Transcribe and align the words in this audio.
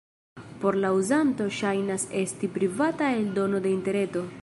Por 0.63 0.77
la 0.85 0.89
uzanto 0.99 1.47
ŝajnas 1.59 2.07
esti 2.25 2.53
privata 2.59 3.15
eldono 3.23 3.65
de 3.69 3.79
interreto. 3.79 4.31